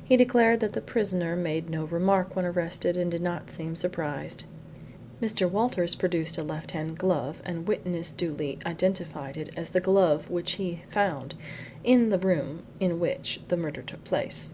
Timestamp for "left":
6.44-6.70